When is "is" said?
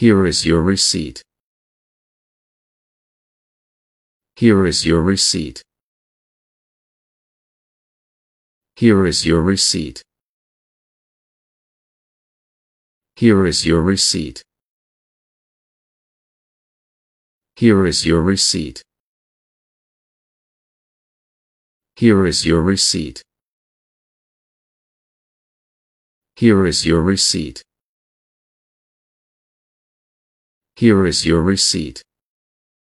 0.24-0.46, 4.66-4.86, 9.04-9.26, 13.46-13.66, 17.86-18.06, 22.26-22.46, 26.66-26.86, 31.04-31.26